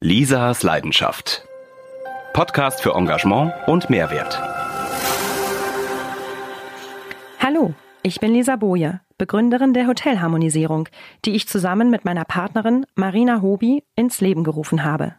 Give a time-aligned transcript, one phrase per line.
[0.00, 1.44] Lisas Leidenschaft.
[2.32, 4.40] Podcast für Engagement und Mehrwert.
[7.40, 7.74] Hallo,
[8.04, 10.88] ich bin Lisa Boje, Begründerin der Hotelharmonisierung,
[11.24, 15.16] die ich zusammen mit meiner Partnerin Marina Hobi ins Leben gerufen habe.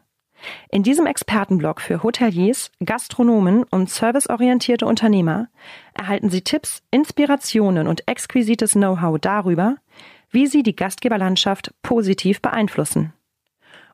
[0.70, 5.50] In diesem Expertenblog für Hoteliers, Gastronomen und serviceorientierte Unternehmer
[5.94, 9.76] erhalten Sie Tipps, Inspirationen und exquisites Know-how darüber,
[10.32, 13.12] wie Sie die Gastgeberlandschaft positiv beeinflussen.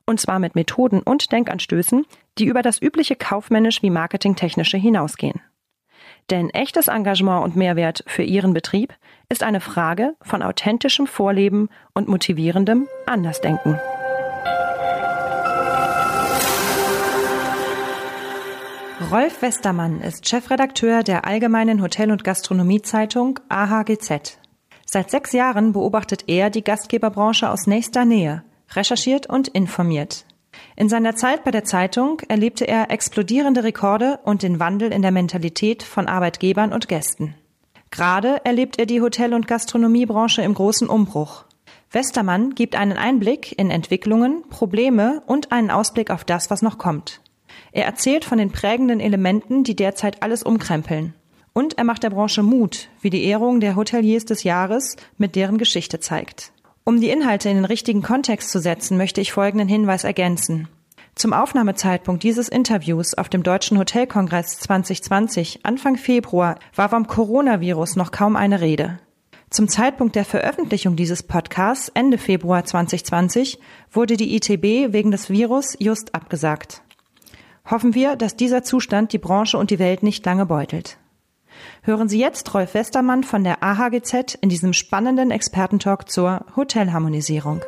[0.06, 2.06] Und zwar mit Methoden und Denkanstößen,
[2.38, 5.40] die über das übliche kaufmännisch wie marketingtechnische hinausgehen.
[6.30, 8.94] Denn echtes Engagement und Mehrwert für Ihren Betrieb
[9.28, 13.78] ist eine Frage von authentischem Vorleben und motivierendem Andersdenken.
[19.10, 24.38] Rolf Westermann ist Chefredakteur der Allgemeinen Hotel- und Gastronomiezeitung AHGZ.
[24.84, 30.24] Seit sechs Jahren beobachtet er die Gastgeberbranche aus nächster Nähe– recherchiert und informiert.
[30.74, 35.10] In seiner Zeit bei der Zeitung erlebte er explodierende Rekorde und den Wandel in der
[35.10, 37.34] Mentalität von Arbeitgebern und Gästen.
[37.90, 41.44] Gerade erlebt er die Hotel- und Gastronomiebranche im großen Umbruch.
[41.92, 47.20] Westermann gibt einen Einblick in Entwicklungen, Probleme und einen Ausblick auf das, was noch kommt.
[47.72, 51.14] Er erzählt von den prägenden Elementen, die derzeit alles umkrempeln.
[51.52, 55.56] Und er macht der Branche Mut, wie die Ehrung der Hoteliers des Jahres mit deren
[55.56, 56.52] Geschichte zeigt.
[56.88, 60.68] Um die Inhalte in den richtigen Kontext zu setzen, möchte ich folgenden Hinweis ergänzen.
[61.16, 68.12] Zum Aufnahmezeitpunkt dieses Interviews auf dem Deutschen Hotelkongress 2020 Anfang Februar war vom Coronavirus noch
[68.12, 69.00] kaum eine Rede.
[69.50, 73.58] Zum Zeitpunkt der Veröffentlichung dieses Podcasts Ende Februar 2020
[73.90, 76.82] wurde die ITB wegen des Virus just abgesagt.
[77.68, 80.98] Hoffen wir, dass dieser Zustand die Branche und die Welt nicht lange beutelt.
[81.86, 87.60] Hören Sie jetzt Rolf Westermann von der AHGZ in diesem spannenden Expertentalk zur Hotelharmonisierung.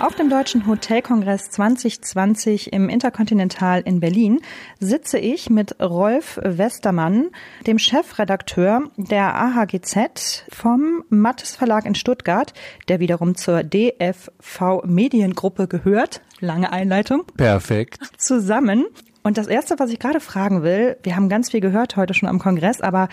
[0.00, 4.40] Auf dem Deutschen Hotelkongress 2020 im Intercontinental in Berlin
[4.78, 7.30] sitze ich mit Rolf Westermann,
[7.66, 12.54] dem Chefredakteur der AHGZ vom Mattes Verlag in Stuttgart,
[12.86, 16.20] der wiederum zur DFV Mediengruppe gehört.
[16.38, 17.24] Lange Einleitung.
[17.36, 17.98] Perfekt.
[18.18, 18.86] Zusammen.
[19.28, 22.30] Und das Erste, was ich gerade fragen will, wir haben ganz viel gehört heute schon
[22.30, 23.10] am Kongress, aber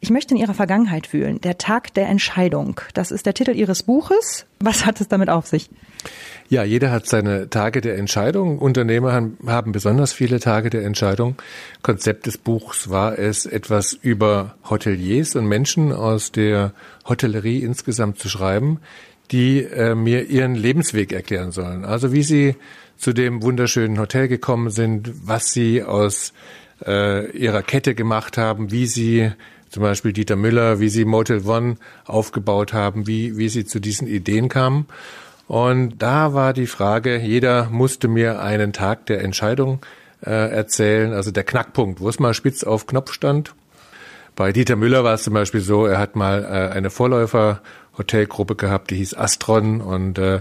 [0.00, 1.42] ich möchte in Ihrer Vergangenheit fühlen.
[1.42, 2.80] Der Tag der Entscheidung.
[2.94, 4.46] Das ist der Titel Ihres Buches.
[4.60, 5.68] Was hat es damit auf sich?
[6.48, 8.60] Ja, jeder hat seine Tage der Entscheidung.
[8.60, 11.34] Unternehmer haben besonders viele Tage der Entscheidung.
[11.82, 16.72] Konzept des Buchs war es, etwas über Hoteliers und Menschen aus der
[17.06, 18.80] Hotellerie insgesamt zu schreiben,
[19.32, 21.84] die äh, mir ihren Lebensweg erklären sollen.
[21.84, 22.56] Also wie sie
[22.98, 26.32] zu dem wunderschönen Hotel gekommen sind, was sie aus
[26.84, 29.32] äh, ihrer Kette gemacht haben, wie sie
[29.70, 34.08] zum Beispiel Dieter Müller, wie sie Motel One aufgebaut haben, wie, wie sie zu diesen
[34.08, 34.86] Ideen kamen.
[35.46, 39.80] Und da war die Frage, jeder musste mir einen Tag der Entscheidung
[40.24, 43.54] äh, erzählen, also der Knackpunkt, wo es mal spitz auf Knopf stand.
[44.36, 48.90] Bei Dieter Müller war es zum Beispiel so, er hat mal äh, eine Vorläufer-Hotelgruppe gehabt,
[48.90, 50.40] die hieß Astron und äh,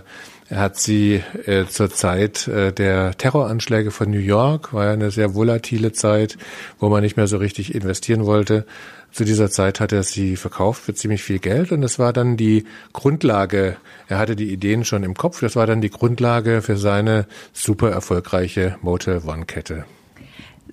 [0.50, 5.12] er hat sie äh, zur Zeit äh, der Terroranschläge von New York, war ja eine
[5.12, 6.38] sehr volatile Zeit,
[6.80, 8.66] wo man nicht mehr so richtig investieren wollte.
[9.12, 12.38] Zu dieser Zeit hat er sie verkauft für ziemlich viel Geld und das war dann
[12.38, 13.78] die Grundlage.
[14.08, 15.40] Er hatte die Ideen schon im Kopf.
[15.40, 19.86] Das war dann die Grundlage für seine super erfolgreiche Motel One Kette.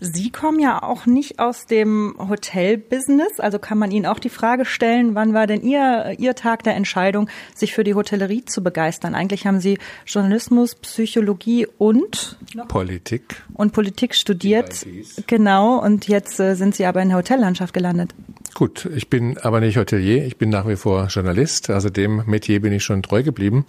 [0.01, 4.65] Sie kommen ja auch nicht aus dem Hotelbusiness, also kann man Ihnen auch die Frage
[4.65, 9.15] stellen, wann war denn Ihr, Ihr Tag der Entscheidung, sich für die Hotellerie zu begeistern?
[9.15, 12.39] Eigentlich haben Sie Journalismus, Psychologie und
[12.69, 14.87] Politik und Politik studiert,
[15.27, 15.79] genau.
[15.79, 18.15] Und jetzt äh, sind Sie aber in der Hotellandschaft gelandet.
[18.55, 22.61] Gut, ich bin aber nicht Hotelier, ich bin nach wie vor Journalist, also dem Metier
[22.61, 23.65] bin ich schon treu geblieben.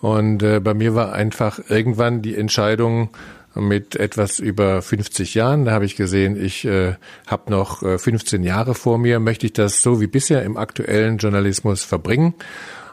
[0.00, 3.08] Und äh, bei mir war einfach irgendwann die Entscheidung,
[3.56, 5.64] mit etwas über 50 Jahren.
[5.64, 6.94] Da habe ich gesehen, ich äh,
[7.26, 9.20] habe noch äh, 15 Jahre vor mir.
[9.20, 12.34] Möchte ich das so wie bisher im aktuellen Journalismus verbringen?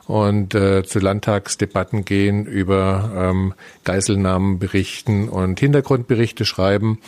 [0.06, 3.54] und äh, zu Landtagsdebatten gehen, über ähm,
[3.84, 7.00] Geiselnahmen berichten und Hintergrundberichte schreiben.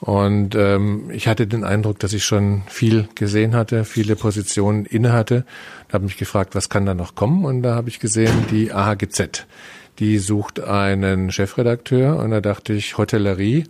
[0.00, 5.12] Und ähm, ich hatte den Eindruck, dass ich schon viel gesehen hatte, viele Positionen inne
[5.12, 5.44] hatte.
[5.88, 7.44] Da habe mich gefragt, was kann da noch kommen?
[7.44, 9.46] Und da habe ich gesehen, die AHGZ
[9.98, 13.64] die sucht einen Chefredakteur und da dachte ich, Hotellerie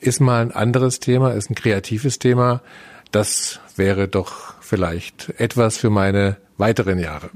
[0.00, 2.62] ist mal ein anderes Thema, ist ein kreatives Thema.
[3.10, 7.30] Das wäre doch vielleicht etwas für meine weiteren Jahre.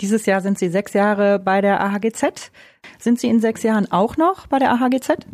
[0.00, 2.50] Dieses Jahr sind Sie sechs Jahre bei der AHGZ.
[2.98, 5.26] Sind Sie in sechs Jahren auch noch bei der AHGZ?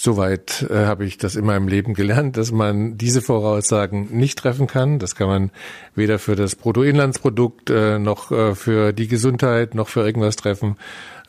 [0.00, 4.68] Soweit äh, habe ich das in meinem Leben gelernt, dass man diese Voraussagen nicht treffen
[4.68, 5.00] kann.
[5.00, 5.50] Das kann man
[5.96, 10.76] weder für das Bruttoinlandsprodukt äh, noch äh, für die Gesundheit noch für irgendwas treffen.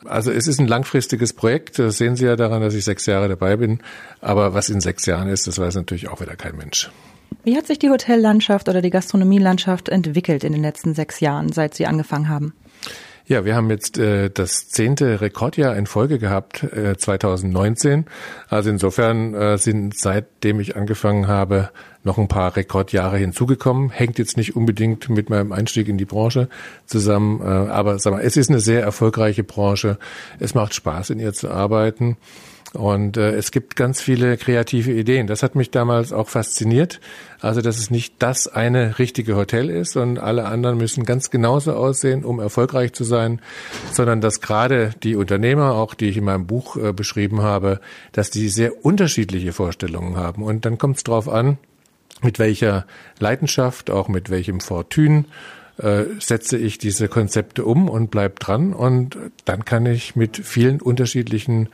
[0.04, 1.80] Also es ist ein langfristiges Projekt.
[1.80, 3.80] Das sehen Sie ja daran, dass ich sechs Jahre dabei bin.
[4.20, 6.92] Aber was in sechs Jahren ist, das weiß natürlich auch wieder kein Mensch.
[7.42, 11.74] Wie hat sich die Hotellandschaft oder die Gastronomielandschaft entwickelt in den letzten sechs Jahren, seit
[11.74, 12.54] Sie angefangen haben?
[13.30, 18.06] Ja, wir haben jetzt äh, das zehnte Rekordjahr in Folge gehabt, äh, 2019.
[18.48, 21.70] Also insofern äh, sind seitdem ich angefangen habe
[22.02, 23.90] noch ein paar Rekordjahre hinzugekommen.
[23.90, 26.48] Hängt jetzt nicht unbedingt mit meinem Einstieg in die Branche
[26.86, 29.98] zusammen, äh, aber sag mal, es ist eine sehr erfolgreiche Branche.
[30.40, 32.16] Es macht Spaß, in ihr zu arbeiten.
[32.72, 35.26] Und äh, es gibt ganz viele kreative Ideen.
[35.26, 37.00] Das hat mich damals auch fasziniert.
[37.40, 41.72] Also, dass es nicht das eine richtige Hotel ist und alle anderen müssen ganz genauso
[41.72, 43.40] aussehen, um erfolgreich zu sein,
[43.92, 47.80] sondern dass gerade die Unternehmer, auch die ich in meinem Buch äh, beschrieben habe,
[48.12, 50.44] dass die sehr unterschiedliche Vorstellungen haben.
[50.44, 51.58] Und dann kommt es darauf an,
[52.22, 52.86] mit welcher
[53.18, 55.24] Leidenschaft, auch mit welchem Fortune
[55.78, 60.80] äh, setze ich diese Konzepte um und bleib dran und dann kann ich mit vielen
[60.80, 61.70] unterschiedlichen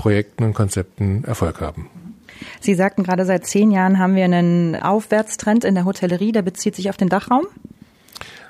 [0.00, 1.90] Projekten und Konzepten Erfolg haben.
[2.58, 6.74] Sie sagten gerade, seit zehn Jahren haben wir einen Aufwärtstrend in der Hotellerie, der bezieht
[6.74, 7.46] sich auf den Dachraum?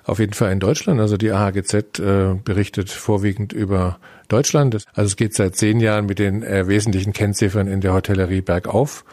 [0.04, 1.00] Auf jeden Fall in Deutschland.
[1.00, 3.98] Also die AHGZ äh, berichtet vorwiegend über
[4.28, 4.84] Deutschland.
[4.94, 9.04] Also es geht seit zehn Jahren mit den äh, wesentlichen Kennziffern in der Hotellerie bergauf.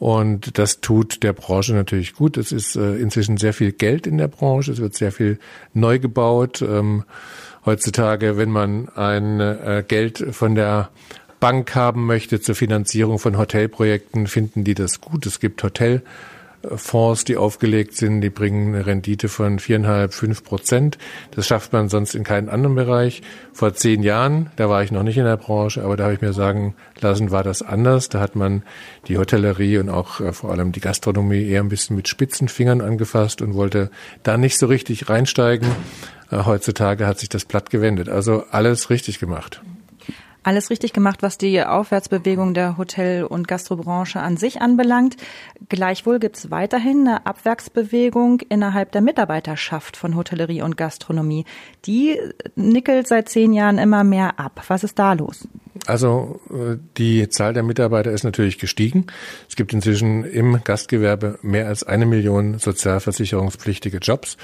[0.00, 2.36] Und das tut der Branche natürlich gut.
[2.36, 4.72] Es ist äh, inzwischen sehr viel Geld in der Branche.
[4.72, 5.38] Es wird sehr viel
[5.74, 6.60] neu gebaut.
[6.60, 7.04] Ähm,
[7.64, 10.90] heutzutage, wenn man ein äh, Geld von der
[11.40, 15.24] Bank haben möchte zur Finanzierung von Hotelprojekten, finden die das gut.
[15.24, 20.98] Es gibt Hotelfonds, die aufgelegt sind, die bringen eine Rendite von viereinhalb, fünf Prozent.
[21.30, 23.22] Das schafft man sonst in keinem anderen Bereich.
[23.52, 26.20] Vor zehn Jahren, da war ich noch nicht in der Branche, aber da habe ich
[26.20, 28.08] mir sagen lassen, war das anders.
[28.08, 28.64] Da hat man
[29.06, 32.80] die Hotellerie und auch äh, vor allem die Gastronomie eher ein bisschen mit spitzen Fingern
[32.80, 33.90] angefasst und wollte
[34.24, 35.68] da nicht so richtig reinsteigen.
[36.32, 38.08] Äh, heutzutage hat sich das platt gewendet.
[38.08, 39.62] Also alles richtig gemacht
[40.42, 45.16] alles richtig gemacht, was die Aufwärtsbewegung der Hotel- und Gastrobranche an sich anbelangt.
[45.68, 51.44] Gleichwohl gibt es weiterhin eine Abwärtsbewegung innerhalb der Mitarbeiterschaft von Hotellerie und Gastronomie.
[51.84, 52.18] Die
[52.56, 54.62] nickelt seit zehn Jahren immer mehr ab.
[54.68, 55.46] Was ist da los?
[55.86, 59.06] Also äh, die Zahl der Mitarbeiter ist natürlich gestiegen.
[59.48, 64.36] Es gibt inzwischen im Gastgewerbe mehr als eine Million sozialversicherungspflichtige Jobs.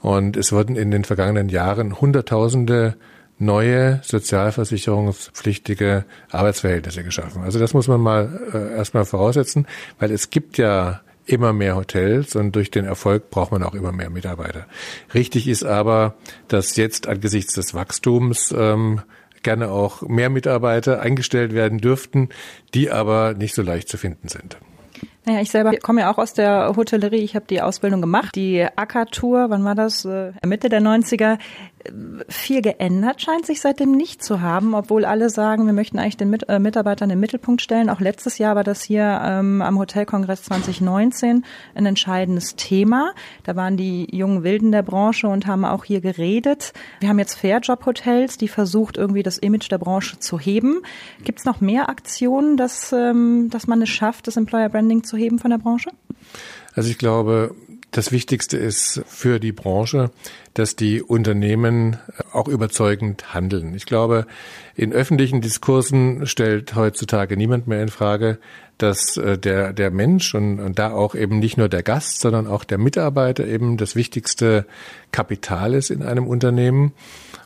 [0.00, 2.96] Und es wurden in den vergangenen Jahren Hunderttausende
[3.40, 7.42] neue sozialversicherungspflichtige Arbeitsverhältnisse geschaffen.
[7.42, 9.66] Also das muss man mal äh, erstmal voraussetzen,
[9.98, 13.92] weil es gibt ja immer mehr Hotels und durch den Erfolg braucht man auch immer
[13.92, 14.66] mehr Mitarbeiter.
[15.14, 16.14] Richtig ist aber,
[16.48, 19.00] dass jetzt angesichts des Wachstums ähm,
[19.42, 22.28] gerne auch mehr Mitarbeiter eingestellt werden dürften,
[22.74, 24.58] die aber nicht so leicht zu finden sind.
[25.26, 27.22] Naja, ich selber komme ja auch aus der Hotellerie.
[27.22, 28.34] Ich habe die Ausbildung gemacht.
[28.34, 30.04] Die Acker-Tour, wann war das?
[30.04, 31.38] Äh, Mitte der 90er
[32.28, 36.30] viel geändert scheint sich seitdem nicht zu haben, obwohl alle sagen, wir möchten eigentlich den
[36.30, 37.88] Mit äh, Mitarbeitern im Mittelpunkt stellen.
[37.88, 41.44] Auch letztes Jahr war das hier ähm, am Hotelkongress 2019
[41.74, 43.14] ein entscheidendes Thema.
[43.44, 46.72] Da waren die jungen Wilden der Branche und haben auch hier geredet.
[47.00, 50.82] Wir haben jetzt Fairjob-Hotels, die versucht, irgendwie das Image der Branche zu heben.
[51.24, 55.16] Gibt es noch mehr Aktionen, dass, ähm, dass man es schafft, das Employer Branding zu
[55.16, 55.90] heben von der Branche?
[56.74, 57.54] Also ich glaube,
[57.90, 60.10] das Wichtigste ist für die Branche,
[60.54, 61.98] dass die Unternehmen
[62.32, 63.74] auch überzeugend handeln.
[63.74, 64.26] Ich glaube,
[64.76, 68.38] in öffentlichen Diskursen stellt heutzutage niemand mehr in Frage,
[68.78, 72.46] dass äh, der, der Mensch und, und da auch eben nicht nur der Gast, sondern
[72.46, 74.66] auch der Mitarbeiter eben das wichtigste
[75.12, 76.92] Kapital ist in einem Unternehmen.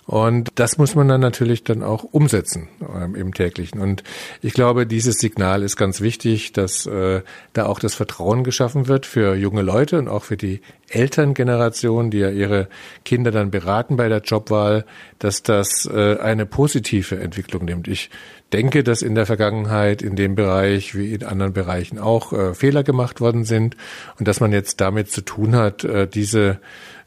[0.06, 3.80] Und das muss man dann natürlich dann auch umsetzen ähm, im täglichen.
[3.80, 4.02] Und
[4.42, 7.22] ich glaube, dieses Signal ist ganz wichtig, dass äh,
[7.54, 12.18] da auch das Vertrauen geschaffen wird für junge Leute und auch für die Elterngeneration, die
[12.18, 12.68] ja ihre
[13.04, 14.84] Kinder dann beraten bei der Jobwahl,
[15.18, 17.88] dass das äh, eine positive Entwicklung nimmt.
[17.88, 18.10] Ich
[18.52, 22.84] denke, dass in der Vergangenheit in dem Bereich wie in anderen Bereichen auch äh, Fehler
[22.84, 23.76] gemacht worden sind
[24.18, 26.60] und dass man jetzt damit zu tun hat, äh, diese,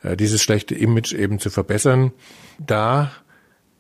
[0.04, 2.12] dieses schlechte Image eben zu verbessern
[2.58, 3.12] da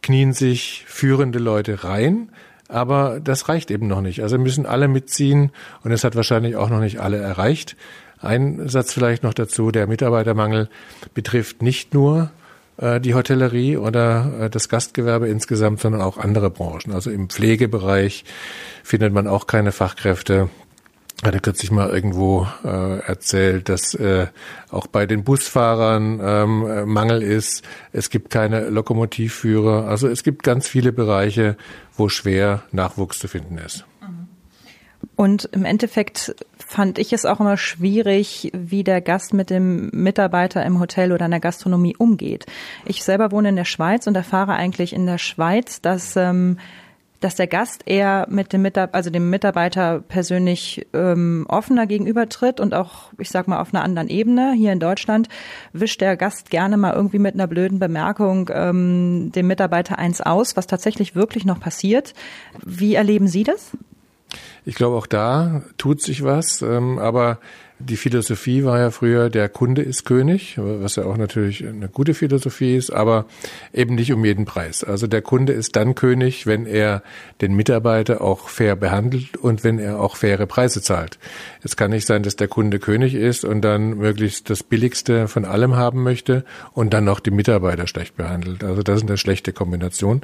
[0.01, 2.29] knien sich führende Leute rein,
[2.69, 4.21] aber das reicht eben noch nicht.
[4.21, 5.51] Also müssen alle mitziehen
[5.83, 7.75] und es hat wahrscheinlich auch noch nicht alle erreicht.
[8.19, 10.69] Ein Satz vielleicht noch dazu, der Mitarbeitermangel
[11.13, 12.31] betrifft nicht nur
[12.77, 16.93] äh, die Hotellerie oder äh, das Gastgewerbe insgesamt, sondern auch andere Branchen.
[16.93, 18.25] Also im Pflegebereich
[18.83, 20.49] findet man auch keine Fachkräfte
[21.23, 24.27] hatte kürzlich mal irgendwo äh, erzählt, dass äh,
[24.69, 27.63] auch bei den Busfahrern ähm, äh, Mangel ist.
[27.91, 29.87] Es gibt keine Lokomotivführer.
[29.87, 31.57] Also es gibt ganz viele Bereiche,
[31.95, 33.85] wo schwer Nachwuchs zu finden ist.
[35.15, 40.63] Und im Endeffekt fand ich es auch immer schwierig, wie der Gast mit dem Mitarbeiter
[40.63, 42.45] im Hotel oder in der Gastronomie umgeht.
[42.85, 46.59] Ich selber wohne in der Schweiz und erfahre eigentlich in der Schweiz, dass ähm,
[47.19, 52.73] dass der Gast eher mit dem Mitarbeiter, also dem Mitarbeiter persönlich ähm, offener gegenübertritt und
[52.73, 54.53] auch, ich sag mal, auf einer anderen Ebene.
[54.53, 55.29] Hier in Deutschland
[55.73, 60.55] wischt der Gast gerne mal irgendwie mit einer blöden Bemerkung ähm, dem Mitarbeiter eins aus,
[60.55, 62.13] was tatsächlich wirklich noch passiert.
[62.63, 63.71] Wie erleben Sie das?
[64.65, 67.39] Ich glaube, auch da tut sich was, ähm, aber
[67.79, 72.13] die Philosophie war ja früher, der Kunde ist König, was ja auch natürlich eine gute
[72.13, 73.25] Philosophie ist, aber
[73.71, 74.83] eben nicht um jeden Preis.
[74.83, 77.03] Also der Kunde ist dann König, wenn er
[77.41, 81.19] den Mitarbeiter auch fair behandelt und wenn er auch faire Preise zahlt.
[81.61, 85.45] Es kann nicht sein, dass der Kunde König ist und dann möglichst das Billigste von
[85.45, 88.63] allem haben möchte und dann noch die Mitarbeiter schlecht behandelt.
[88.63, 90.21] Also das ist eine schlechte Kombination.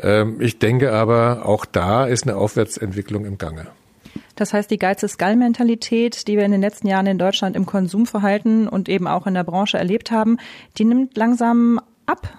[0.00, 3.66] Ähm, ich denke aber, auch da ist eine Aufwärtsentwicklung im Gange.
[4.34, 7.66] Das heißt, die Geiz ist Gall-Mentalität, die wir in den letzten Jahren in Deutschland im
[7.66, 10.38] Konsumverhalten und eben auch in der Branche erlebt haben,
[10.76, 12.32] die nimmt langsam ab.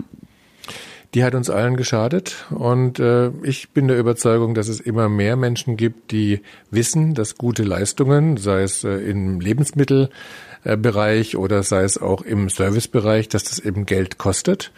[1.13, 5.37] Die hat uns allen geschadet und äh, ich bin der Überzeugung, dass es immer mehr
[5.37, 11.97] Menschen gibt, die wissen, dass gute Leistungen, sei es äh, im Lebensmittelbereich oder sei es
[12.01, 14.73] auch im Servicebereich, dass das eben Geld kostet.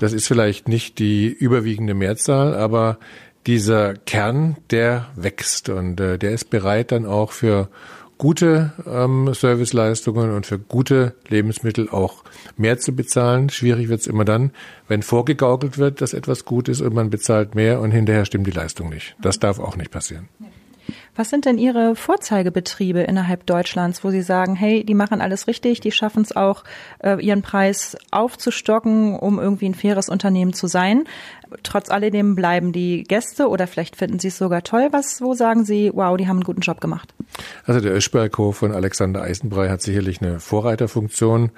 [0.00, 2.98] Das ist vielleicht nicht die überwiegende Mehrzahl, aber
[3.46, 7.68] dieser Kern, der wächst und äh, der ist bereit dann auch für
[8.18, 12.24] gute ähm, Serviceleistungen und für gute Lebensmittel auch
[12.56, 13.50] mehr zu bezahlen.
[13.50, 14.52] Schwierig wird es immer dann,
[14.88, 18.52] wenn vorgegaukelt wird, dass etwas gut ist und man bezahlt mehr und hinterher stimmt die
[18.52, 19.16] Leistung nicht.
[19.20, 20.28] Das darf auch nicht passieren.
[21.16, 25.80] Was sind denn Ihre Vorzeigebetriebe innerhalb Deutschlands, wo Sie sagen, hey, die machen alles richtig,
[25.80, 26.64] die schaffen es auch,
[26.98, 31.04] äh, ihren Preis aufzustocken, um irgendwie ein faires Unternehmen zu sein?
[31.62, 34.88] Trotz alledem bleiben die Gäste oder vielleicht finden Sie es sogar toll.
[34.90, 37.14] Was, wo sagen Sie, wow, die haben einen guten Job gemacht?
[37.64, 41.50] Also der Öschberghof von Alexander Eisenbrei hat sicherlich eine Vorreiterfunktion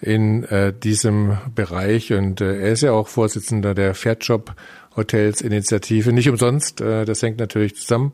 [0.00, 4.54] in äh, diesem Bereich und äh, er ist ja auch Vorsitzender der Fairjob
[4.96, 6.12] Hotels Initiative.
[6.12, 8.12] Nicht umsonst, äh, das hängt natürlich zusammen.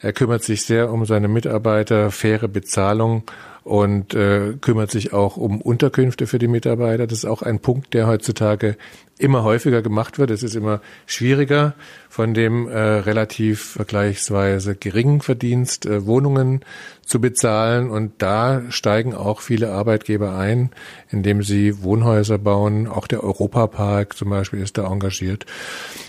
[0.00, 3.22] Er kümmert sich sehr um seine Mitarbeiter, faire Bezahlung
[3.64, 7.06] und äh, kümmert sich auch um Unterkünfte für die Mitarbeiter.
[7.06, 8.76] Das ist auch ein Punkt, der heutzutage
[9.16, 10.30] immer häufiger gemacht wird.
[10.30, 11.74] Es ist immer schwieriger,
[12.10, 16.60] von dem äh, relativ vergleichsweise geringen Verdienst äh, Wohnungen
[17.06, 17.90] zu bezahlen.
[17.90, 20.70] Und da steigen auch viele Arbeitgeber ein,
[21.10, 22.86] indem sie Wohnhäuser bauen.
[22.86, 25.46] Auch der Europapark zum Beispiel ist da engagiert.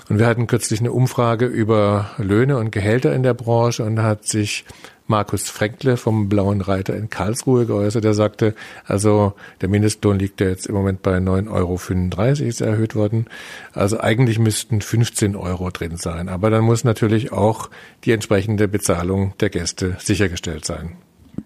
[0.10, 4.26] Und wir hatten kürzlich eine Umfrage über Löhne und Gehälter in der Branche und hat
[4.26, 4.66] sich
[5.08, 8.06] Markus Fränkle vom Blauen Reiter in Karlsruhe geäußert.
[8.06, 12.96] Er sagte, also der Mindestlohn liegt ja jetzt im Moment bei 9,35 Euro, ist erhöht
[12.96, 13.28] worden.
[13.74, 16.30] Also eigentlich müssten 15 Euro drin sein.
[16.30, 17.70] Aber dann muss natürlich auch
[18.04, 20.98] die entsprechende Bezahlung der Gäste sichergestellt sein.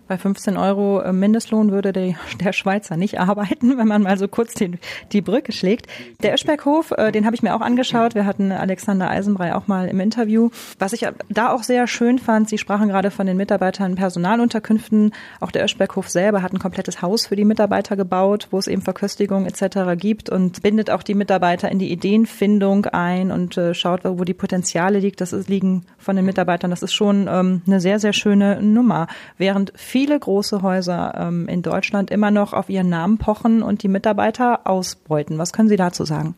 [0.08, 4.27] Bei 15 Euro äh, Mindestlohn würde der, der Schweizer nicht arbeiten, wenn man mal so
[4.27, 4.79] kurz den,
[5.12, 5.88] die Brücke schlägt.
[6.24, 8.15] Der Öschberghof, äh, den habe ich mir auch angeschaut.
[8.15, 10.50] Wir hatten Alexander Eisenbrei auch mal im Interview.
[10.79, 15.13] Was ich da auch sehr schön fand, Sie sprachen gerade von den Mitarbeitern Personalunterkünften.
[15.39, 18.81] Auch der Öschberghof selber hat ein komplettes Haus für die Mitarbeiter gebaut, wo es eben
[18.81, 19.96] Verköstigung etc.
[19.96, 24.34] gibt und bindet auch die Mitarbeiter in die Ideenfindung ein und äh, schaut, wo die
[24.34, 25.22] Potenziale liegt.
[25.22, 26.72] Das ist, liegen von den Mitarbeitern.
[26.72, 29.08] Das ist schon ähm, eine sehr, sehr schöne Nummer.
[29.38, 33.88] Während viele große Häuser ähm, in Deutschland immer noch auf ihren Namen pochen und die
[33.88, 35.38] Mitarbeiter ausbeuten.
[35.38, 36.36] Was können Sie dazu sagen?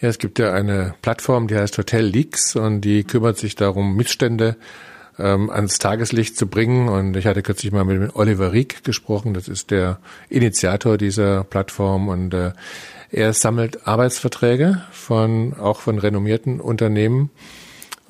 [0.00, 3.94] Ja, es gibt ja eine Plattform, die heißt Hotel Leaks und die kümmert sich darum,
[3.94, 4.56] Missstände
[5.18, 6.88] ähm, ans Tageslicht zu bringen.
[6.88, 9.98] Und ich hatte kürzlich mal mit Oliver Rieck gesprochen, das ist der
[10.28, 12.52] Initiator dieser Plattform und äh,
[13.10, 17.30] er sammelt Arbeitsverträge von auch von renommierten Unternehmen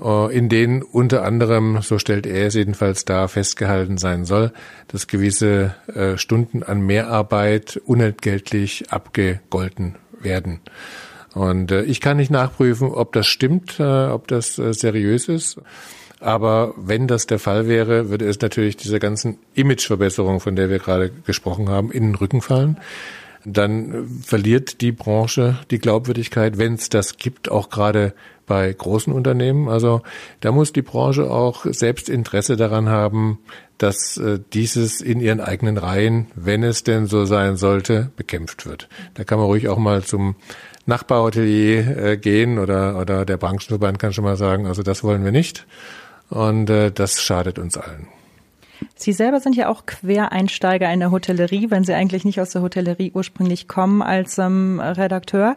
[0.03, 4.53] in denen unter anderem, so stellt er es jedenfalls dar, festgehalten sein soll,
[4.89, 10.61] dass gewisse äh, Stunden an Mehrarbeit unentgeltlich abgegolten werden.
[11.35, 15.61] Und äh, ich kann nicht nachprüfen, ob das stimmt, ob das seriös ist.
[16.21, 20.79] Aber wenn das der Fall wäre, würde es natürlich dieser ganzen Imageverbesserung, von der wir
[20.79, 22.77] gerade gesprochen haben, in den Rücken fallen
[23.45, 28.15] dann verliert die Branche die Glaubwürdigkeit, wenn es das gibt, auch gerade
[28.47, 29.69] bei großen Unternehmen.
[29.69, 30.03] Also
[30.41, 33.39] da muss die Branche auch selbst Interesse daran haben,
[33.79, 38.89] dass äh, dieses in ihren eigenen Reihen, wenn es denn so sein sollte, bekämpft wird.
[39.15, 40.37] Da kann man ruhig auch mal zum
[40.87, 45.33] Nachbarhotelier äh, gehen oder, oder der Branchenverband kann schon mal sagen, also das wollen wir
[45.33, 45.67] nicht.
[46.29, 48.09] Und äh, das schadet uns allen.
[48.95, 52.63] Sie selber sind ja auch Quereinsteiger in der Hotellerie, wenn Sie eigentlich nicht aus der
[52.63, 55.55] Hotellerie ursprünglich kommen als ähm, Redakteur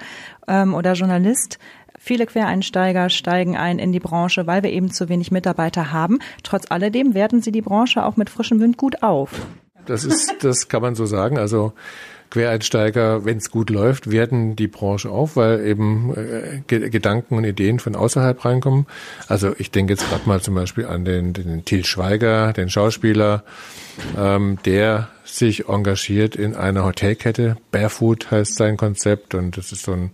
[0.47, 1.59] ähm, oder Journalist.
[1.97, 6.19] Viele Quereinsteiger steigen ein in die Branche, weil wir eben zu wenig Mitarbeiter haben.
[6.43, 9.31] Trotz alledem werten sie die Branche auch mit frischem Wind gut auf.
[9.85, 11.37] Das ist, das kann man so sagen.
[11.37, 11.73] Also
[12.35, 17.79] Quereinsteiger, wenn es gut läuft, werten die Branche auf, weil eben äh, Gedanken und Ideen
[17.79, 18.87] von außerhalb reinkommen.
[19.29, 23.45] Also ich denke jetzt gerade mal zum Beispiel an den, den Til Schweiger, den Schauspieler,
[24.17, 27.55] ähm, der sich engagiert in einer Hotelkette.
[27.71, 30.11] Barefoot heißt sein Konzept und das ist so ein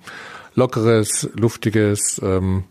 [0.54, 2.66] lockeres, luftiges, ähm,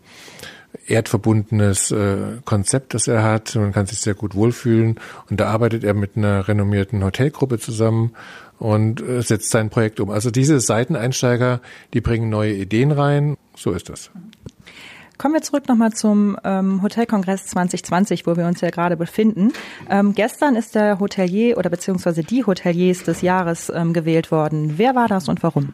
[0.87, 3.55] erdverbundenes äh, Konzept, das er hat.
[3.55, 4.99] Man kann sich sehr gut wohlfühlen.
[5.29, 8.13] Und da arbeitet er mit einer renommierten Hotelgruppe zusammen
[8.61, 10.11] und äh, setzt sein Projekt um.
[10.11, 11.61] Also diese Seiteneinsteiger,
[11.93, 13.37] die bringen neue Ideen rein.
[13.55, 14.11] So ist das.
[15.17, 19.51] Kommen wir zurück nochmal zum ähm, Hotelkongress 2020, wo wir uns ja gerade befinden.
[19.89, 24.73] Ähm, gestern ist der Hotelier oder beziehungsweise die Hoteliers des Jahres ähm, gewählt worden.
[24.77, 25.73] Wer war das und warum?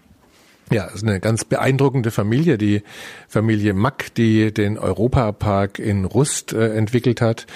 [0.70, 2.84] Ja, es ist eine ganz beeindruckende Familie, die
[3.30, 7.48] Familie Mack, die den Europapark in Rust äh, entwickelt hat.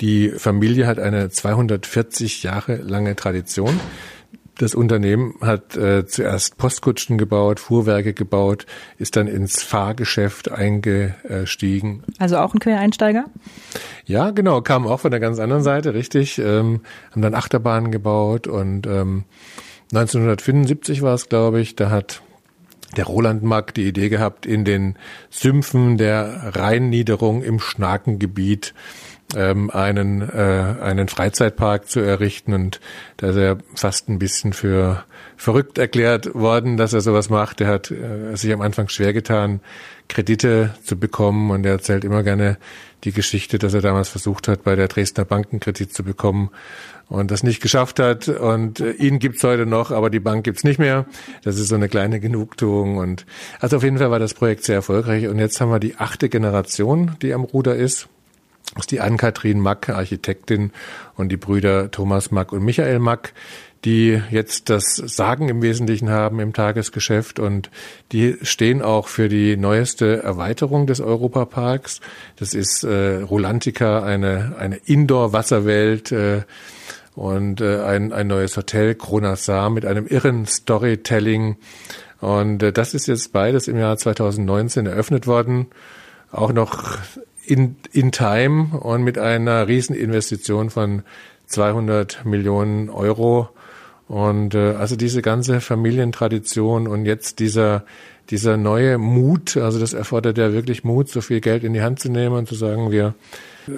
[0.00, 3.78] Die Familie hat eine 240 Jahre lange Tradition.
[4.58, 8.64] Das Unternehmen hat äh, zuerst Postkutschen gebaut, Fuhrwerke gebaut,
[8.96, 12.04] ist dann ins Fahrgeschäft eingestiegen.
[12.18, 13.26] Also auch ein Quereinsteiger?
[14.06, 16.38] Ja, genau, kam auch von der ganz anderen Seite, richtig.
[16.38, 19.24] Ähm, haben dann Achterbahnen gebaut und ähm,
[19.92, 22.22] 1975 war es, glaube ich, da hat
[22.96, 24.96] der Roland Mack die Idee gehabt, in den
[25.28, 28.74] Sümpfen der Rheinniederung im Schnakengebiet
[29.34, 32.80] ähm, einen, äh, einen Freizeitpark zu errichten und
[33.16, 35.04] da ist er fast ein bisschen für
[35.36, 37.60] verrückt erklärt worden, dass er sowas macht.
[37.60, 39.60] Er hat äh, sich am Anfang schwer getan,
[40.08, 42.58] Kredite zu bekommen und er erzählt immer gerne
[43.04, 46.50] die Geschichte, dass er damals versucht hat, bei der Dresdner Banken Kredit zu bekommen
[47.08, 48.28] und das nicht geschafft hat.
[48.28, 51.06] Und äh, ihn gibt's heute noch, aber die Bank gibt's nicht mehr.
[51.42, 52.96] Das ist so eine kleine Genugtuung.
[52.96, 53.26] Und
[53.60, 55.28] also auf jeden Fall war das Projekt sehr erfolgreich.
[55.28, 58.08] Und jetzt haben wir die achte Generation, die am Ruder ist.
[58.78, 60.72] Ist die Ann-Kathrin Mack, Architektin,
[61.14, 63.32] und die Brüder Thomas Mack und Michael Mack,
[63.84, 67.70] die jetzt das Sagen im Wesentlichen haben im Tagesgeschäft und
[68.12, 72.00] die stehen auch für die neueste Erweiterung des Europaparks.
[72.36, 76.42] Das ist äh, Rolantica, eine, eine Indoor-Wasserwelt, äh,
[77.16, 81.56] und äh, ein, ein neues Hotel, Kronasar, mit einem irren Storytelling.
[82.20, 85.66] Und äh, das ist jetzt beides im Jahr 2019 eröffnet worden.
[86.30, 86.98] Auch noch
[87.46, 91.02] in, in Time und mit einer Rieseninvestition von
[91.46, 93.48] 200 Millionen Euro.
[94.08, 97.84] Und äh, also diese ganze Familientradition und jetzt dieser
[98.30, 102.00] dieser neue Mut, also das erfordert ja wirklich Mut, so viel Geld in die Hand
[102.00, 103.14] zu nehmen und zu sagen, wir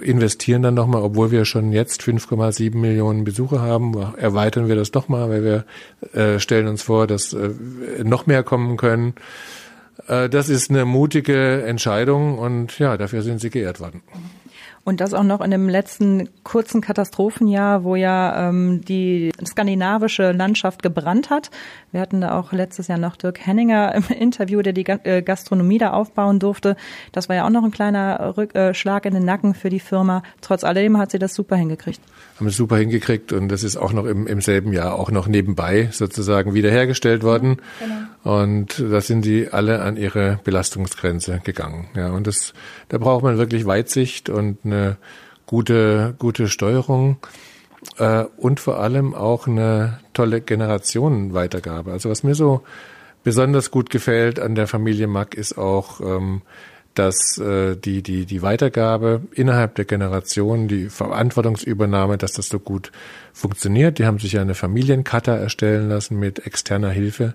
[0.03, 5.09] investieren dann nochmal, obwohl wir schon jetzt 5,7 Millionen Besucher haben, erweitern wir das doch
[5.09, 5.65] mal, weil wir
[6.13, 7.51] äh, stellen uns vor, dass äh,
[8.05, 9.15] noch mehr kommen können.
[10.07, 14.03] Äh, das ist eine mutige Entscheidung und ja, dafür sind sie geehrt worden.
[14.89, 20.83] Und das auch noch in dem letzten kurzen Katastrophenjahr, wo ja ähm, die skandinavische Landschaft
[20.83, 21.51] gebrannt hat.
[21.93, 25.77] Wir hatten da auch letztes Jahr noch Dirk Henninger im Interview, der die äh, Gastronomie
[25.77, 26.75] da aufbauen durfte.
[27.13, 30.23] Das war ja auch noch ein kleiner Rückschlag in den Nacken für die Firma.
[30.41, 32.01] Trotz alledem hat sie das super hingekriegt.
[32.39, 35.27] Haben es super hingekriegt und das ist auch noch im, im selben Jahr auch noch
[35.27, 37.61] nebenbei sozusagen wiederhergestellt worden.
[37.81, 38.41] Genau.
[38.41, 41.89] Und da sind die alle an ihre Belastungsgrenze gegangen.
[41.97, 42.53] Ja, und das,
[42.89, 44.99] da braucht man wirklich Weitsicht und eine
[45.47, 47.17] gute, gute Steuerung
[47.99, 51.91] äh, und vor allem auch eine tolle Generationenweitergabe.
[51.91, 52.63] Also was mir so
[53.25, 56.43] besonders gut gefällt an der Familie Mack ist auch, ähm,
[56.99, 62.91] dass äh, die, die, die Weitergabe innerhalb der Generation, die Verantwortungsübernahme, dass das so gut
[63.33, 63.99] funktioniert.
[63.99, 67.35] Die haben sich eine Familienkata erstellen lassen mit externer Hilfe,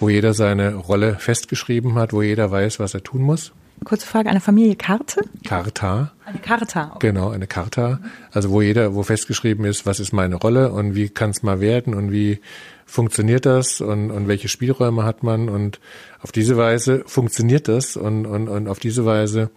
[0.00, 3.52] wo jeder seine Rolle festgeschrieben hat, wo jeder weiß, was er tun muss.
[3.84, 5.22] Kurze Frage, eine Familiekarte?
[5.46, 6.12] Karta.
[6.24, 6.92] Eine Karta.
[6.94, 7.08] Okay.
[7.08, 8.00] Genau, eine Karta.
[8.32, 11.60] Also wo jeder, wo festgeschrieben ist, was ist meine Rolle und wie kann es mal
[11.60, 12.40] werden und wie
[12.86, 15.80] funktioniert das und, und welche Spielräume hat man und
[16.20, 19.50] auf diese Weise funktioniert das und, und, und auf diese Weise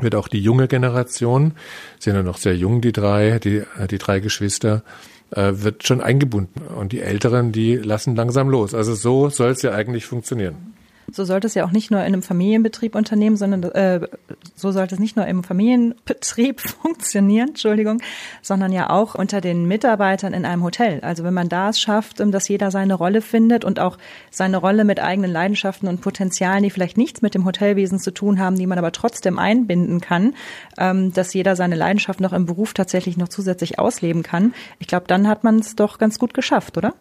[0.00, 1.52] wird auch die junge Generation,
[1.98, 4.82] sind ja noch sehr jung, die drei, die, die drei Geschwister,
[5.30, 6.62] äh, wird schon eingebunden.
[6.62, 8.74] Und die Älteren, die lassen langsam los.
[8.74, 10.74] Also so soll es ja eigentlich funktionieren.
[11.12, 14.00] So sollte es ja auch nicht nur in einem Familienbetrieb unternehmen, sondern äh,
[14.54, 18.00] so sollte es nicht nur im Familienbetrieb funktionieren, Entschuldigung,
[18.42, 21.00] sondern ja auch unter den Mitarbeitern in einem Hotel.
[21.00, 23.98] Also wenn man da es schafft, dass jeder seine Rolle findet und auch
[24.30, 28.38] seine Rolle mit eigenen Leidenschaften und Potenzialen, die vielleicht nichts mit dem Hotelwesen zu tun
[28.38, 30.34] haben, die man aber trotzdem einbinden kann,
[30.78, 34.54] ähm, dass jeder seine Leidenschaft noch im Beruf tatsächlich noch zusätzlich ausleben kann.
[34.78, 36.94] Ich glaube, dann hat man es doch ganz gut geschafft, oder?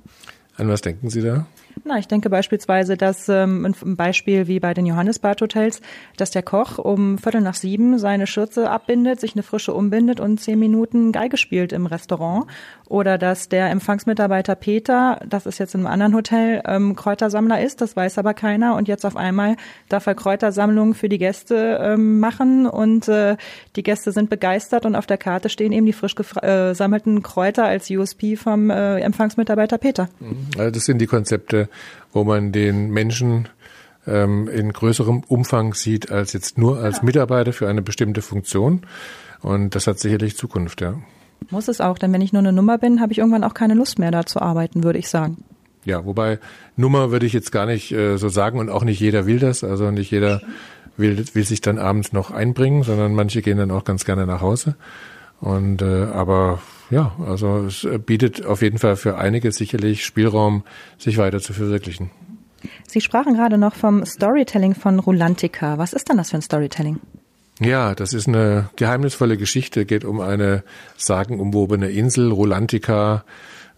[0.58, 1.48] An was denken Sie da?
[1.84, 5.82] Na, ich denke beispielsweise, dass ähm, ein Beispiel wie bei den Johannesbad Hotels,
[6.18, 10.40] dass der Koch um Viertel nach sieben seine Schürze abbindet, sich eine frische umbindet und
[10.40, 12.46] zehn Minuten Geige spielt im Restaurant.
[12.88, 17.82] Oder dass der Empfangsmitarbeiter Peter, das ist jetzt in einem anderen Hotel, ähm, Kräutersammler ist,
[17.82, 18.76] das weiß aber keiner.
[18.76, 19.56] Und jetzt auf einmal
[19.90, 23.36] darf er Kräutersammlungen für die Gäste ähm, machen und äh,
[23.76, 27.66] die Gäste sind begeistert und auf der Karte stehen eben die frisch gesammelten äh, Kräuter
[27.66, 30.10] als USP vom äh, Empfangsmitarbeiter Peter.
[30.58, 31.63] Also das sind die Konzepte,
[32.12, 33.48] wo man den Menschen
[34.08, 38.82] ähm, in größerem Umfang sieht als jetzt nur als Mitarbeiter für eine bestimmte Funktion.
[39.42, 40.96] Und das hat sicherlich Zukunft, ja.
[41.50, 43.74] Muss es auch, denn wenn ich nur eine Nummer bin, habe ich irgendwann auch keine
[43.74, 45.44] Lust mehr da zu arbeiten, würde ich sagen.
[45.86, 46.40] Ja, wobei
[46.78, 49.64] Nummer würde ich jetzt gar nicht äh, so sagen und auch nicht jeder will das.
[49.64, 50.42] Also nicht jeder
[50.96, 54.42] will, will sich dann abends noch einbringen, sondern manche gehen dann auch ganz gerne nach
[54.42, 54.76] Hause.
[55.42, 56.62] Und äh, aber
[56.94, 60.64] ja, also es bietet auf jeden Fall für einige sicherlich Spielraum,
[60.98, 62.12] sich weiter zu verwirklichen.
[62.88, 65.78] Sie sprachen gerade noch vom Storytelling von Rulantica.
[65.80, 67.00] Was ist denn das für ein Storytelling?
[67.60, 70.64] Ja, das ist eine geheimnisvolle Geschichte, geht um eine
[70.98, 73.26] sagenumwobene Insel, Rulantica,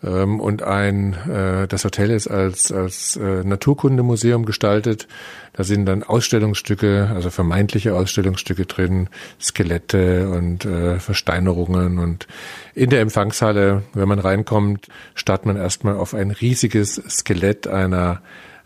[0.06, 5.08] ähm, und ein, äh, das Hotel ist als, als äh, Naturkundemuseum gestaltet.
[5.54, 9.10] Da sind dann Ausstellungsstücke, also vermeintliche Ausstellungsstücke drin,
[9.42, 11.98] Skelette und äh, Versteinerungen.
[11.98, 12.28] Und
[12.76, 18.22] in der Empfangshalle, wenn man reinkommt, startet man erstmal auf ein riesiges Skelett einer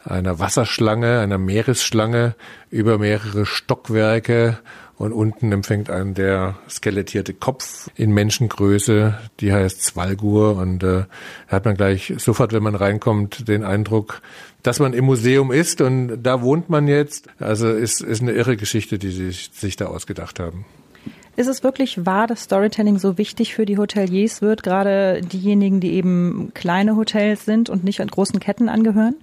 [0.05, 2.33] einer Wasserschlange, einer Meeresschlange
[2.69, 4.57] über mehrere Stockwerke
[4.99, 11.07] und unten empfängt einen der skelettierte Kopf in Menschengröße, die heißt Zwalgur und äh, da
[11.47, 14.21] hat man gleich sofort, wenn man reinkommt, den Eindruck,
[14.61, 17.29] dass man im Museum ist und da wohnt man jetzt.
[17.39, 20.65] Also ist, ist eine irre Geschichte, die sie sich da ausgedacht haben.
[21.37, 25.93] Ist es wirklich wahr, dass Storytelling so wichtig für die Hoteliers wird, gerade diejenigen, die
[25.93, 29.15] eben kleine Hotels sind und nicht an großen Ketten angehören?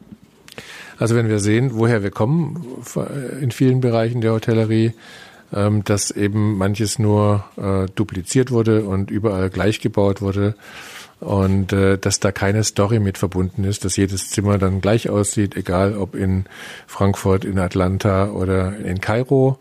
[0.99, 2.65] Also wenn wir sehen, woher wir kommen
[3.43, 4.95] in vielen Bereichen der Hotellerie,
[5.53, 10.55] ähm, dass eben manches nur äh, dupliziert wurde und überall gleich gebaut wurde
[11.21, 15.57] und äh, dass da keine Story mit verbunden ist, dass jedes Zimmer dann gleich aussieht,
[15.57, 16.45] egal ob in
[16.87, 19.59] Frankfurt, in Atlanta oder in Kairo.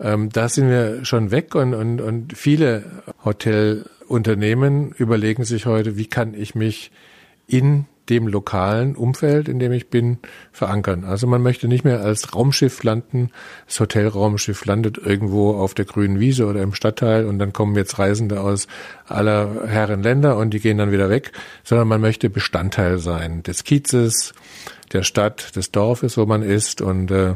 [0.00, 2.84] Ähm, da sind wir schon weg und, und, und viele
[3.24, 6.90] Hotelunternehmen überlegen sich heute, wie kann ich mich
[7.46, 10.18] in dem lokalen Umfeld, in dem ich bin,
[10.52, 11.04] verankern.
[11.04, 13.30] Also man möchte nicht mehr als Raumschiff landen.
[13.66, 17.98] Das Hotelraumschiff landet irgendwo auf der grünen Wiese oder im Stadtteil und dann kommen jetzt
[17.98, 18.66] Reisende aus
[19.06, 21.32] aller Herren Länder und die gehen dann wieder weg,
[21.64, 24.34] sondern man möchte Bestandteil sein des Kiezes,
[24.92, 27.34] der Stadt, des Dorfes, wo man ist und äh,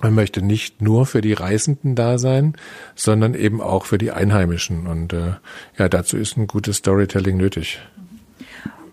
[0.00, 2.54] man möchte nicht nur für die Reisenden da sein,
[2.94, 4.86] sondern eben auch für die Einheimischen.
[4.86, 5.34] Und äh,
[5.78, 7.78] ja, dazu ist ein gutes Storytelling nötig.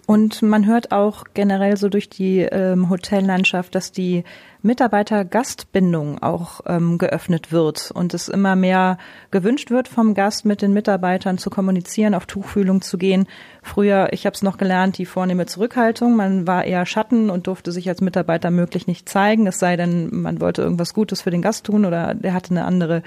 [0.09, 4.23] Und man hört auch generell so durch die ähm, Hotellandschaft, dass die
[4.63, 8.97] Mitarbeiter-Gastbindung auch ähm, geöffnet wird und es immer mehr
[9.29, 13.27] gewünscht wird vom Gast mit den Mitarbeitern zu kommunizieren, auf Tuchfühlung zu gehen.
[13.61, 16.15] Früher, ich habe es noch gelernt, die vornehme Zurückhaltung.
[16.15, 20.09] Man war eher Schatten und durfte sich als Mitarbeiter möglich nicht zeigen, es sei denn,
[20.23, 23.03] man wollte irgendwas Gutes für den Gast tun oder der hatte eine andere,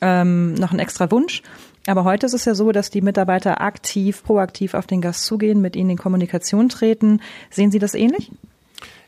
[0.00, 1.44] ähm, noch einen extra Wunsch.
[1.86, 5.60] Aber heute ist es ja so, dass die Mitarbeiter aktiv, proaktiv auf den Gast zugehen,
[5.60, 7.20] mit ihnen in Kommunikation treten.
[7.50, 8.30] Sehen Sie das ähnlich?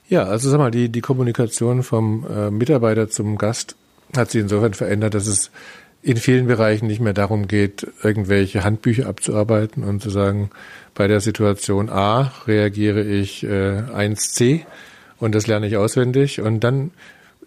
[0.09, 3.77] Ja, also sag mal, die, die Kommunikation vom äh, Mitarbeiter zum Gast
[4.17, 5.51] hat sich insofern verändert, dass es
[6.03, 10.51] in vielen Bereichen nicht mehr darum geht, irgendwelche Handbücher abzuarbeiten und zu sagen,
[10.95, 14.61] bei der Situation A reagiere ich äh, 1c
[15.19, 16.91] und das lerne ich auswendig und dann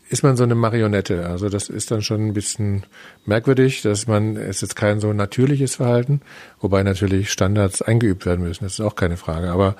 [0.10, 1.28] ist man so eine Marionette.
[1.28, 2.86] Also das ist dann schon ein bisschen
[3.26, 6.22] merkwürdig, dass man, es ist jetzt kein so natürliches Verhalten,
[6.60, 9.52] wobei natürlich Standards eingeübt werden müssen, das ist auch keine Frage.
[9.52, 9.76] Aber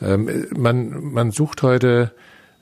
[0.00, 2.12] ähm, man, man sucht heute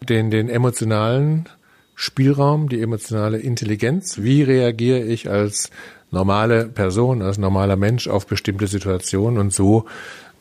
[0.02, 1.48] den, den emotionalen
[1.94, 4.18] Spielraum, die emotionale Intelligenz.
[4.22, 5.70] Wie reagiere ich als
[6.10, 9.84] normale Person, als normaler Mensch auf bestimmte Situationen und so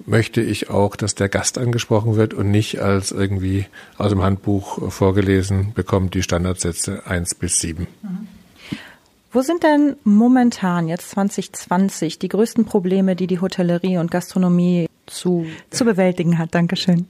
[0.06, 3.66] möchte ich auch, dass der Gast angesprochen wird und nicht als irgendwie
[3.98, 7.88] aus dem Handbuch vorgelesen bekommt die Standardsätze eins bis sieben.
[9.32, 15.46] Wo sind denn momentan, jetzt 2020, die größten Probleme, die die Hotellerie und Gastronomie zu,
[15.70, 16.56] zu bewältigen hat.
[16.56, 17.08] Dankeschön.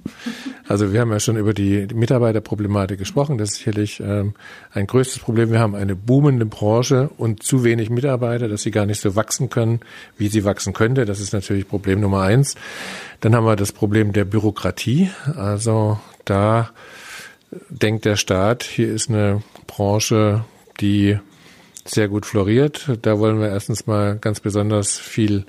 [0.67, 3.37] Also wir haben ja schon über die Mitarbeiterproblematik gesprochen.
[3.37, 4.33] Das ist sicherlich ähm,
[4.71, 5.51] ein größtes Problem.
[5.51, 9.49] Wir haben eine boomende Branche und zu wenig Mitarbeiter, dass sie gar nicht so wachsen
[9.49, 9.81] können,
[10.17, 11.05] wie sie wachsen könnte.
[11.05, 12.55] Das ist natürlich Problem Nummer eins.
[13.21, 15.09] Dann haben wir das Problem der Bürokratie.
[15.35, 16.69] Also da
[17.69, 20.45] denkt der Staat, hier ist eine Branche,
[20.79, 21.17] die
[21.85, 22.89] sehr gut floriert.
[23.01, 25.45] Da wollen wir erstens mal ganz besonders viel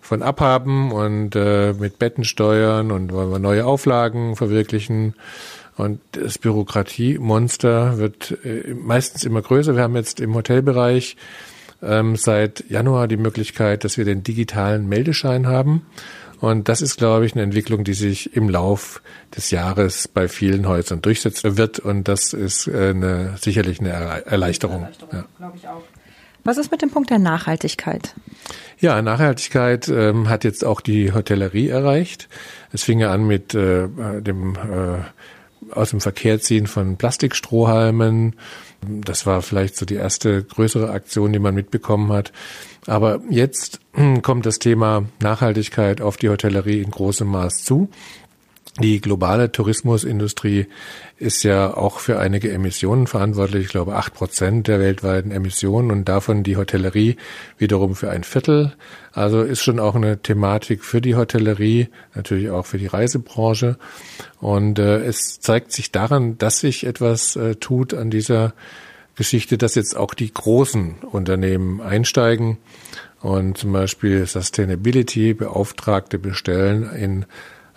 [0.00, 5.14] von abhaben und äh, mit Betten steuern und wollen wir neue Auflagen verwirklichen.
[5.76, 9.76] Und das Bürokratiemonster wird äh, meistens immer größer.
[9.76, 11.16] Wir haben jetzt im Hotelbereich
[11.82, 15.86] ähm, seit Januar die Möglichkeit, dass wir den digitalen Meldeschein haben.
[16.40, 19.02] Und das ist, glaube ich, eine Entwicklung, die sich im Lauf
[19.36, 21.78] des Jahres bei vielen Häusern durchsetzen wird.
[21.78, 24.82] Und das ist äh, eine, sicherlich eine Erleichterung.
[24.82, 25.24] Erleichterung ja.
[25.36, 25.82] glaube ich auch.
[26.42, 28.14] Was ist mit dem Punkt der Nachhaltigkeit?
[28.80, 32.28] Ja, Nachhaltigkeit ähm, hat jetzt auch die Hotellerie erreicht.
[32.72, 33.88] Es fing ja an mit äh,
[34.20, 38.36] dem äh, aus dem Verkehr ziehen von Plastikstrohhalmen.
[38.80, 42.32] Das war vielleicht so die erste größere Aktion, die man mitbekommen hat.
[42.86, 47.90] Aber jetzt hm, kommt das Thema Nachhaltigkeit auf die Hotellerie in großem Maß zu.
[48.78, 50.66] Die globale Tourismusindustrie
[51.18, 53.66] ist ja auch für einige Emissionen verantwortlich.
[53.66, 57.16] Ich glaube, acht Prozent der weltweiten Emissionen und davon die Hotellerie
[57.58, 58.74] wiederum für ein Viertel.
[59.12, 63.76] Also ist schon auch eine Thematik für die Hotellerie, natürlich auch für die Reisebranche.
[64.40, 68.54] Und äh, es zeigt sich daran, dass sich etwas äh, tut an dieser
[69.16, 72.58] Geschichte, dass jetzt auch die großen Unternehmen einsteigen
[73.20, 77.26] und zum Beispiel Sustainability-Beauftragte bestellen in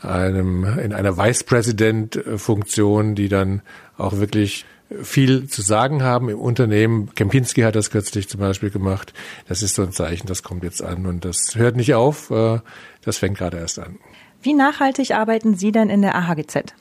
[0.04, 3.62] einem, in einer Vice President Funktion, die dann
[3.98, 4.66] auch wirklich
[5.02, 7.14] viel zu sagen haben im Unternehmen.
[7.16, 9.14] Kempinski hat das kürzlich zum Beispiel gemacht.
[9.48, 12.30] Das ist so ein Zeichen, das kommt jetzt an und das hört nicht auf.
[12.30, 12.60] Äh,
[13.02, 13.98] das fängt gerade erst an.
[14.44, 16.74] Wie nachhaltig arbeiten Sie denn in der AHGZ?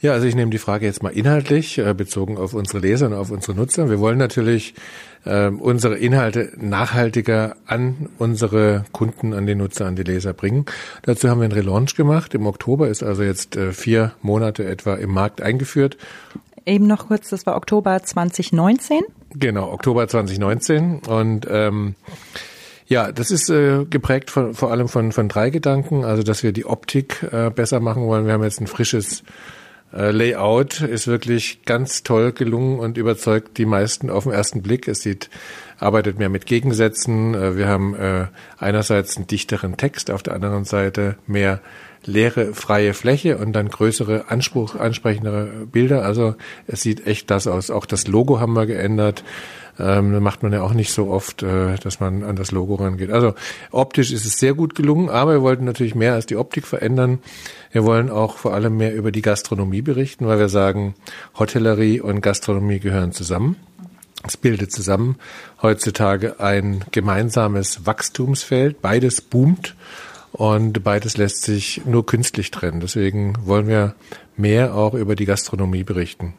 [0.00, 3.14] Ja, also ich nehme die Frage jetzt mal inhaltlich, äh, bezogen auf unsere Leser und
[3.14, 3.88] auf unsere Nutzer.
[3.88, 4.74] Wir wollen natürlich
[5.24, 10.66] äh, unsere Inhalte nachhaltiger an unsere Kunden, an die Nutzer, an die Leser bringen.
[11.02, 12.34] Dazu haben wir einen Relaunch gemacht.
[12.34, 15.96] Im Oktober ist also jetzt äh, vier Monate etwa im Markt eingeführt.
[16.66, 19.02] Eben noch kurz, das war Oktober 2019.
[19.34, 21.00] Genau, Oktober 2019.
[21.06, 21.94] Und ähm,
[22.88, 26.04] ja, das ist äh, geprägt von, vor allem von, von drei Gedanken.
[26.04, 28.26] Also, dass wir die Optik äh, besser machen wollen.
[28.26, 29.22] Wir haben jetzt ein frisches
[29.92, 34.88] äh, Layout, ist wirklich ganz toll gelungen und überzeugt die meisten auf den ersten Blick.
[34.88, 35.28] Es sieht,
[35.78, 37.34] arbeitet mehr mit Gegensätzen.
[37.34, 38.26] Äh, wir haben äh,
[38.58, 41.60] einerseits einen dichteren Text, auf der anderen Seite mehr
[42.04, 46.04] leere, freie Fläche und dann größere, Anspruch, ansprechendere Bilder.
[46.04, 46.34] Also
[46.66, 47.70] es sieht echt das aus.
[47.70, 49.24] Auch das Logo haben wir geändert.
[49.80, 53.12] Ähm, macht man ja auch nicht so oft, äh, dass man an das Logo rangeht.
[53.12, 53.34] Also
[53.70, 57.20] optisch ist es sehr gut gelungen, aber wir wollten natürlich mehr als die Optik verändern.
[57.70, 60.94] Wir wollen auch vor allem mehr über die Gastronomie berichten, weil wir sagen,
[61.38, 63.54] Hotellerie und Gastronomie gehören zusammen.
[64.26, 65.16] Es bildet zusammen
[65.62, 68.82] heutzutage ein gemeinsames Wachstumsfeld.
[68.82, 69.76] Beides boomt
[70.32, 72.80] und beides lässt sich nur künstlich trennen.
[72.80, 73.94] Deswegen wollen wir
[74.36, 76.34] mehr auch über die Gastronomie berichten.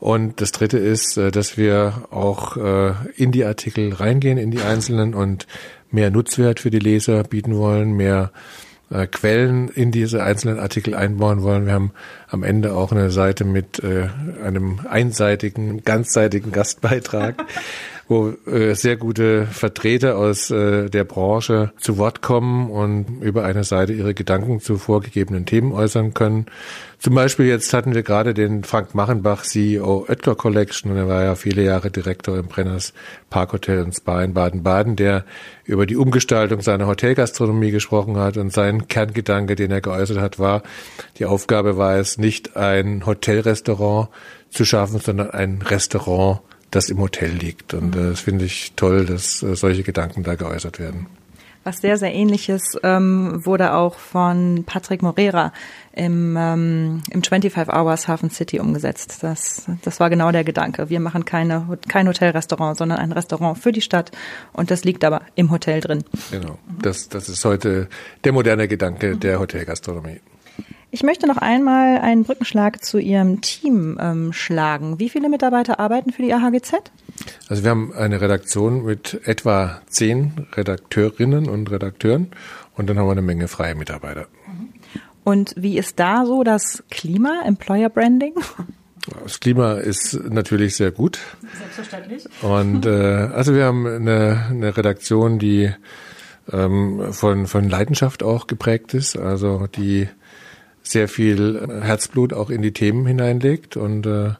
[0.00, 4.62] Und das Dritte ist, äh, dass wir auch äh, in die Artikel reingehen, in die
[4.62, 5.46] einzelnen und
[5.90, 8.30] mehr Nutzwert für die Leser bieten wollen, mehr
[8.90, 11.66] äh, Quellen in diese einzelnen Artikel einbauen wollen.
[11.66, 11.92] Wir haben
[12.28, 17.44] am Ende auch eine Seite mit einem einseitigen, ganzseitigen Gastbeitrag.
[18.08, 23.64] Wo äh, sehr gute Vertreter aus äh, der Branche zu Wort kommen und über eine
[23.64, 26.46] Seite ihre Gedanken zu vorgegebenen Themen äußern können.
[26.98, 31.22] Zum Beispiel jetzt hatten wir gerade den Frank Machenbach, CEO Oetker Collection, und er war
[31.22, 32.94] ja viele Jahre Direktor im Brenners
[33.30, 35.24] Parkhotel und Spa in Baden-Baden, der
[35.64, 40.62] über die Umgestaltung seiner Hotelgastronomie gesprochen hat und sein Kerngedanke, den er geäußert hat, war,
[41.18, 44.08] die Aufgabe war es, nicht ein Hotelrestaurant
[44.48, 46.40] zu schaffen, sondern ein Restaurant
[46.70, 47.74] das im Hotel liegt.
[47.74, 51.06] Und äh, das finde ich toll, dass äh, solche Gedanken da geäußert werden.
[51.64, 55.52] Was sehr, sehr ähnliches ähm, wurde auch von Patrick Morera
[55.92, 59.18] im, ähm, im 25 Hours Hafen City umgesetzt.
[59.22, 60.88] Das, das war genau der Gedanke.
[60.88, 64.12] Wir machen keine, kein Hotelrestaurant, sondern ein Restaurant für die Stadt
[64.54, 66.04] und das liegt aber im Hotel drin.
[66.30, 66.58] Genau.
[66.80, 67.88] Das, das ist heute
[68.24, 70.20] der moderne Gedanke der Hotelgastronomie.
[70.90, 74.98] Ich möchte noch einmal einen Brückenschlag zu Ihrem Team ähm, schlagen.
[74.98, 76.72] Wie viele Mitarbeiter arbeiten für die AHGZ?
[77.48, 82.28] Also wir haben eine Redaktion mit etwa zehn Redakteurinnen und Redakteuren
[82.74, 84.28] und dann haben wir eine Menge freie Mitarbeiter.
[85.24, 88.32] Und wie ist da so das Klima, Employer Branding?
[89.22, 91.18] Das Klima ist natürlich sehr gut.
[91.58, 92.24] Selbstverständlich.
[92.40, 95.70] Und äh, also wir haben eine, eine Redaktion, die
[96.50, 100.08] ähm, von, von Leidenschaft auch geprägt ist, also die
[100.90, 104.30] sehr viel Herzblut auch in die Themen hineinlegt und äh,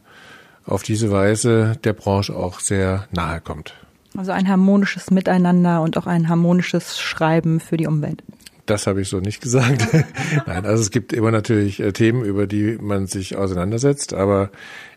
[0.65, 3.75] auf diese Weise der Branche auch sehr nahe kommt.
[4.17, 8.23] Also ein harmonisches Miteinander und auch ein harmonisches Schreiben für die Umwelt.
[8.67, 9.87] Das habe ich so nicht gesagt.
[10.47, 14.51] Nein, also es gibt immer natürlich äh, Themen, über die man sich auseinandersetzt, aber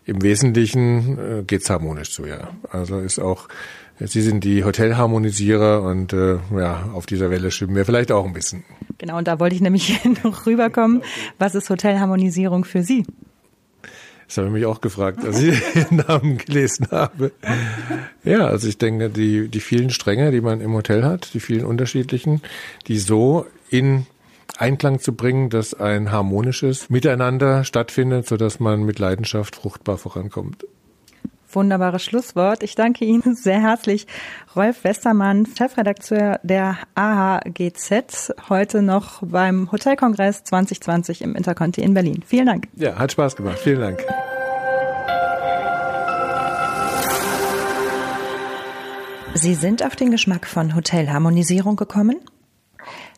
[0.04, 2.50] im Wesentlichen äh, geht's harmonisch zu, ja.
[2.70, 3.48] Also ist auch
[4.06, 8.32] Sie sind die Hotelharmonisierer und äh, ja, auf dieser Welle schwimmen wir vielleicht auch ein
[8.32, 8.64] bisschen.
[8.98, 11.02] Genau, und da wollte ich nämlich noch rüberkommen.
[11.38, 13.04] Was ist Hotelharmonisierung für Sie?
[14.26, 17.32] Das habe ich mich auch gefragt, als ich den Namen gelesen habe.
[18.24, 21.66] Ja, also ich denke, die, die vielen Stränge, die man im Hotel hat, die vielen
[21.66, 22.40] unterschiedlichen,
[22.88, 24.06] die so in
[24.56, 30.64] Einklang zu bringen, dass ein harmonisches Miteinander stattfindet, sodass man mit Leidenschaft fruchtbar vorankommt.
[31.54, 32.62] Wunderbares Schlusswort.
[32.62, 34.06] Ich danke Ihnen sehr herzlich,
[34.56, 42.22] Rolf Westermann, Chefredakteur der AHGZ, heute noch beim Hotelkongress 2020 im Interconti in Berlin.
[42.26, 42.68] Vielen Dank.
[42.76, 43.58] Ja, hat Spaß gemacht.
[43.58, 44.04] Vielen Dank.
[49.34, 52.20] Sie sind auf den Geschmack von Hotelharmonisierung gekommen?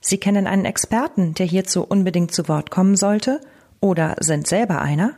[0.01, 3.41] Sie kennen einen Experten, der hierzu unbedingt zu Wort kommen sollte?
[3.81, 5.15] Oder sind selber einer?